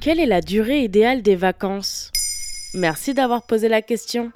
[0.00, 2.10] Quelle est la durée idéale des vacances?
[2.72, 4.32] Merci d'avoir posé la question.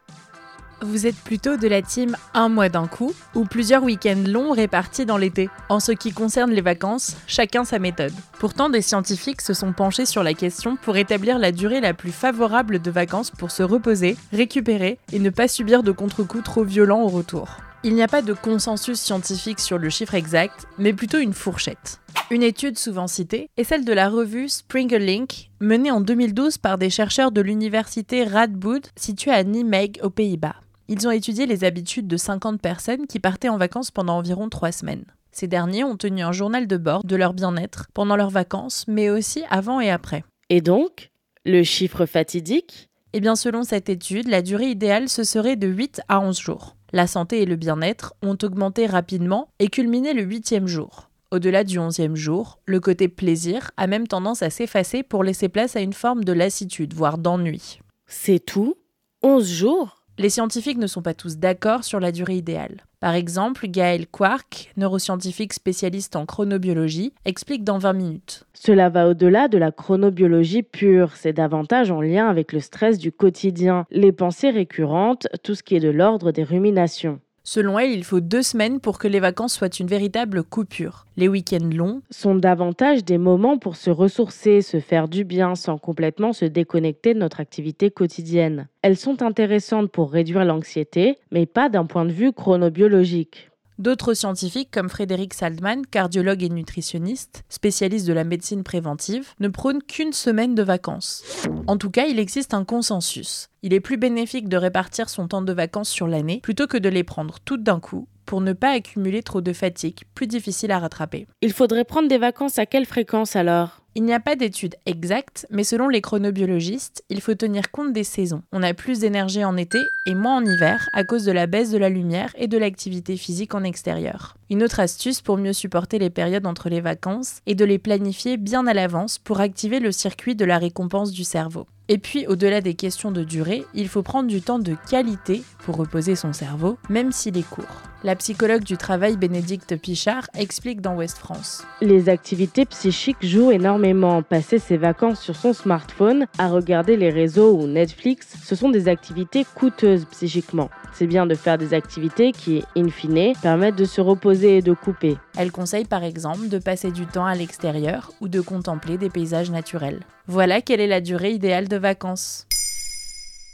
[0.82, 5.06] Vous êtes plutôt de la team un mois d'un coup ou plusieurs week-ends longs répartis
[5.06, 5.48] dans l'été?
[5.70, 8.12] En ce qui concerne les vacances, chacun sa méthode.
[8.38, 12.12] Pourtant, des scientifiques se sont penchés sur la question pour établir la durée la plus
[12.12, 17.00] favorable de vacances pour se reposer, récupérer et ne pas subir de contre-coups trop violents
[17.00, 17.48] au retour.
[17.84, 22.00] Il n'y a pas de consensus scientifique sur le chiffre exact, mais plutôt une fourchette.
[22.34, 26.90] Une étude souvent citée est celle de la revue Springerlink, menée en 2012 par des
[26.90, 30.56] chercheurs de l'université Radboud, située à Nijmegen aux Pays-Bas.
[30.88, 34.72] Ils ont étudié les habitudes de 50 personnes qui partaient en vacances pendant environ 3
[34.72, 35.04] semaines.
[35.30, 39.10] Ces derniers ont tenu un journal de bord de leur bien-être pendant leurs vacances, mais
[39.10, 40.24] aussi avant et après.
[40.50, 41.12] Et donc,
[41.44, 42.90] le chiffre fatidique?
[43.12, 46.74] Eh bien, selon cette étude, la durée idéale ce serait de 8 à 11 jours.
[46.92, 51.10] La santé et le bien-être ont augmenté rapidement et culminé le huitième jour.
[51.34, 55.74] Au-delà du onzième jour, le côté plaisir a même tendance à s'effacer pour laisser place
[55.74, 57.80] à une forme de lassitude, voire d'ennui.
[58.06, 58.76] C'est tout?
[59.24, 60.04] 11 jours?
[60.16, 62.84] Les scientifiques ne sont pas tous d'accord sur la durée idéale.
[63.00, 68.44] Par exemple, Gaël Quark, neuroscientifique spécialiste en chronobiologie, explique dans 20 minutes.
[68.52, 73.10] Cela va au-delà de la chronobiologie pure, c'est davantage en lien avec le stress du
[73.10, 77.18] quotidien, les pensées récurrentes, tout ce qui est de l'ordre des ruminations.
[77.46, 81.04] Selon elle, il faut deux semaines pour que les vacances soient une véritable coupure.
[81.18, 85.76] Les week-ends longs sont davantage des moments pour se ressourcer, se faire du bien sans
[85.76, 88.68] complètement se déconnecter de notre activité quotidienne.
[88.80, 93.50] Elles sont intéressantes pour réduire l'anxiété, mais pas d'un point de vue chronobiologique.
[93.78, 99.82] D'autres scientifiques, comme Frédéric Saldman, cardiologue et nutritionniste, spécialiste de la médecine préventive, ne prônent
[99.82, 101.24] qu'une semaine de vacances.
[101.66, 103.48] En tout cas, il existe un consensus.
[103.62, 106.88] Il est plus bénéfique de répartir son temps de vacances sur l'année plutôt que de
[106.88, 110.78] les prendre toutes d'un coup pour ne pas accumuler trop de fatigue, plus difficile à
[110.78, 111.26] rattraper.
[111.42, 113.83] Il faudrait prendre des vacances à quelle fréquence alors?
[113.96, 118.02] Il n'y a pas d'études exactes, mais selon les chronobiologistes, il faut tenir compte des
[118.02, 118.42] saisons.
[118.52, 121.70] On a plus d'énergie en été et moins en hiver à cause de la baisse
[121.70, 124.36] de la lumière et de l'activité physique en extérieur.
[124.50, 128.36] Une autre astuce pour mieux supporter les périodes entre les vacances est de les planifier
[128.36, 131.66] bien à l'avance pour activer le circuit de la récompense du cerveau.
[131.90, 135.76] Et puis, au-delà des questions de durée, il faut prendre du temps de qualité pour
[135.76, 137.82] reposer son cerveau, même s'il est court.
[138.02, 141.66] La psychologue du travail Bénédicte Pichard explique dans Ouest France.
[141.82, 144.22] Les activités psychiques jouent énormément.
[144.22, 148.88] Passer ses vacances sur son smartphone, à regarder les réseaux ou Netflix, ce sont des
[148.88, 150.70] activités coûteuses psychiquement.
[150.94, 154.72] C'est bien de faire des activités qui, in fine, permettent de se reposer et de
[154.72, 155.18] couper.
[155.36, 159.50] Elle conseille par exemple de passer du temps à l'extérieur ou de contempler des paysages
[159.50, 160.00] naturels.
[160.26, 162.46] Voilà quelle est la durée idéale de vacances.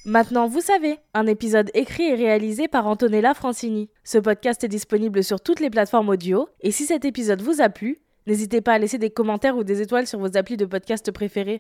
[0.05, 3.91] Maintenant, vous savez, un épisode écrit et réalisé par Antonella Francini.
[4.05, 7.69] Ce podcast est disponible sur toutes les plateformes audio, et si cet épisode vous a
[7.69, 11.11] plu, n'hésitez pas à laisser des commentaires ou des étoiles sur vos applis de podcast
[11.13, 11.59] préférés.